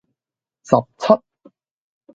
[0.63, 1.21] 十七